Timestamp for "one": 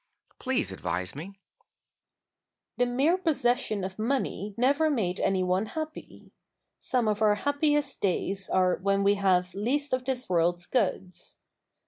5.43-5.67